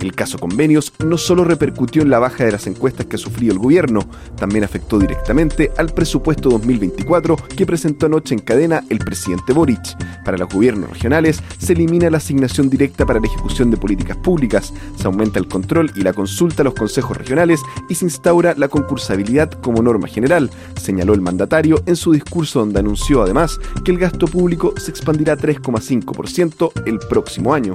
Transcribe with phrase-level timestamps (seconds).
[0.00, 3.52] El caso convenios no solo repercutió en la baja de las encuestas que ha sufrido
[3.52, 9.52] el gobierno, también afectó directamente al presupuesto 2024 que presentó anoche en cadena el presidente
[9.52, 9.96] Boric.
[10.24, 14.72] Para los gobiernos regionales se elimina la asignación directa para la ejecución de políticas públicas,
[14.96, 18.68] se aumenta el control y la consulta a los consejos regionales y se instaura la
[18.68, 23.98] concursabilidad como norma general, señaló el mandatario en su discurso donde anunció además que el
[23.98, 27.74] gasto público se expandirá 3,5% el próximo año.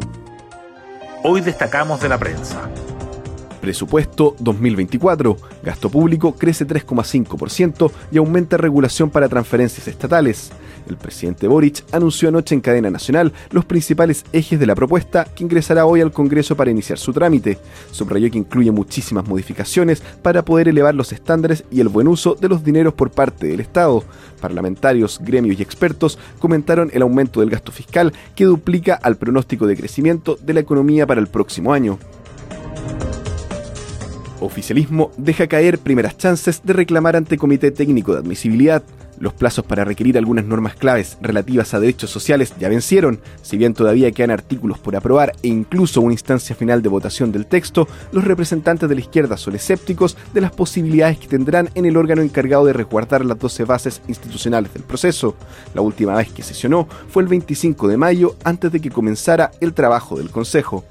[1.26, 2.70] Hoy destacamos de la prensa.
[3.62, 5.38] Presupuesto 2024.
[5.64, 10.52] Gasto público crece 3,5% y aumenta regulación para transferencias estatales.
[10.88, 15.44] El presidente Boric anunció anoche en cadena nacional los principales ejes de la propuesta que
[15.44, 17.58] ingresará hoy al Congreso para iniciar su trámite.
[17.92, 22.50] Subrayó que incluye muchísimas modificaciones para poder elevar los estándares y el buen uso de
[22.50, 24.04] los dineros por parte del Estado.
[24.42, 29.78] Parlamentarios, gremios y expertos comentaron el aumento del gasto fiscal que duplica al pronóstico de
[29.78, 31.98] crecimiento de la economía para el próximo año.
[34.44, 38.84] Oficialismo deja caer primeras chances de reclamar ante Comité Técnico de Admisibilidad.
[39.18, 43.74] Los plazos para requerir algunas normas claves relativas a derechos sociales ya vencieron, si bien
[43.74, 48.26] todavía quedan artículos por aprobar e incluso una instancia final de votación del texto, los
[48.26, 52.66] representantes de la izquierda son escépticos de las posibilidades que tendrán en el órgano encargado
[52.66, 55.38] de resguardar las 12 bases institucionales del proceso.
[55.74, 59.74] La última vez que sesionó fue el 25 de mayo antes de que comenzara el
[59.74, 60.84] trabajo del Consejo.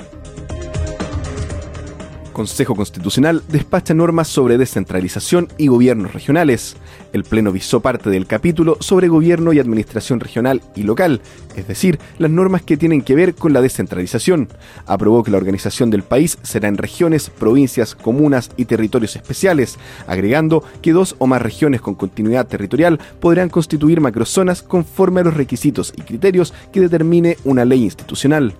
[2.33, 6.77] Consejo Constitucional despacha normas sobre descentralización y gobiernos regionales.
[7.13, 11.21] El Pleno visó parte del capítulo sobre gobierno y administración regional y local,
[11.57, 14.49] es decir, las normas que tienen que ver con la descentralización.
[14.87, 20.65] Aprobó que la organización del país será en regiones, provincias, comunas y territorios especiales, agregando
[20.81, 25.93] que dos o más regiones con continuidad territorial podrán constituir macrozonas conforme a los requisitos
[25.97, 28.55] y criterios que determine una ley institucional.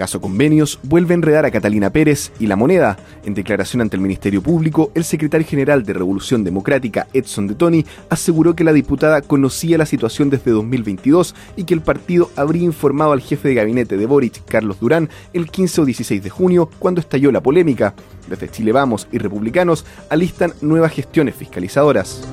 [0.00, 2.96] Caso Convenios vuelve a enredar a Catalina Pérez y La Moneda.
[3.26, 7.84] En declaración ante el Ministerio Público, el secretario general de Revolución Democrática, Edson de Toni,
[8.08, 13.12] aseguró que la diputada conocía la situación desde 2022 y que el partido habría informado
[13.12, 17.02] al jefe de gabinete de Boric, Carlos Durán, el 15 o 16 de junio, cuando
[17.02, 17.92] estalló la polémica.
[18.26, 22.26] Desde Chile Vamos y Republicanos alistan nuevas gestiones fiscalizadoras.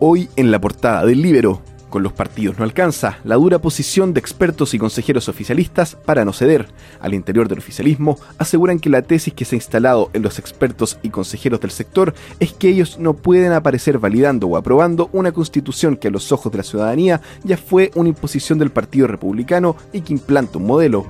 [0.00, 1.62] Hoy en la portada del Libero,
[1.94, 6.32] con los partidos no alcanza la dura posición de expertos y consejeros oficialistas para no
[6.32, 6.66] ceder.
[6.98, 10.98] Al interior del oficialismo aseguran que la tesis que se ha instalado en los expertos
[11.04, 15.96] y consejeros del sector es que ellos no pueden aparecer validando o aprobando una constitución
[15.96, 20.00] que a los ojos de la ciudadanía ya fue una imposición del Partido Republicano y
[20.00, 21.06] que implanta un modelo.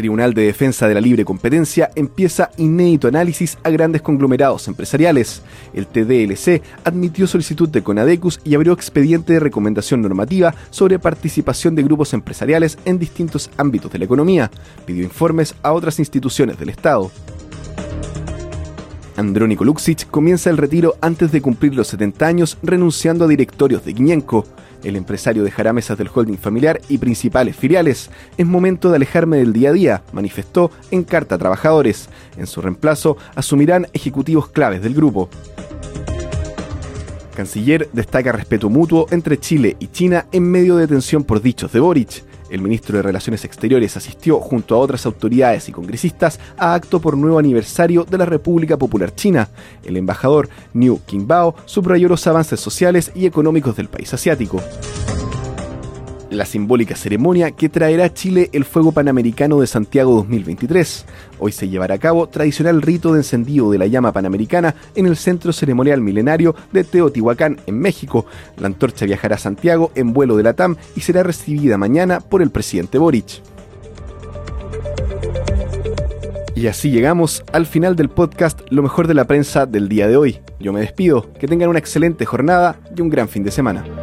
[0.00, 5.42] Tribunal de Defensa de la Libre Competencia empieza inédito análisis a grandes conglomerados empresariales.
[5.74, 11.82] El TDLC admitió solicitud de Conadecus y abrió expediente de recomendación normativa sobre participación de
[11.82, 14.50] grupos empresariales en distintos ámbitos de la economía.
[14.86, 17.10] Pidió informes a otras instituciones del Estado.
[19.18, 23.92] Andrónico Luxic comienza el retiro antes de cumplir los 70 años renunciando a directorios de
[23.92, 24.46] Guiñenco.
[24.82, 28.10] El empresario dejará mesas del holding familiar y principales filiales.
[28.36, 32.08] Es momento de alejarme del día a día, manifestó en carta a trabajadores.
[32.36, 35.28] En su reemplazo asumirán ejecutivos claves del grupo.
[37.34, 41.80] Canciller destaca respeto mutuo entre Chile y China en medio de tensión por dichos de
[41.80, 42.29] Boric.
[42.50, 47.16] El ministro de Relaciones Exteriores asistió junto a otras autoridades y congresistas a acto por
[47.16, 49.48] nuevo aniversario de la República Popular China.
[49.84, 54.60] El embajador Niu Qingbao subrayó los avances sociales y económicos del país asiático
[56.30, 61.04] la simbólica ceremonia que traerá a Chile el Fuego Panamericano de Santiago 2023.
[61.38, 65.16] Hoy se llevará a cabo tradicional rito de encendido de la llama panamericana en el
[65.16, 68.26] Centro Ceremonial Milenario de Teotihuacán, en México.
[68.58, 72.42] La antorcha viajará a Santiago en vuelo de la TAM y será recibida mañana por
[72.42, 73.42] el presidente Boric.
[76.54, 80.16] Y así llegamos al final del podcast Lo mejor de la prensa del día de
[80.16, 80.40] hoy.
[80.58, 83.99] Yo me despido, que tengan una excelente jornada y un gran fin de semana.